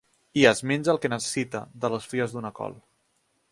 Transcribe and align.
I 0.43 0.45
es 0.51 0.61
menja 0.71 0.91
el 0.93 0.99
que 1.03 1.11
necessita, 1.13 1.61
de 1.85 1.93
les 1.97 2.09
fulles 2.13 2.35
d’una 2.37 2.55
col. 2.63 2.77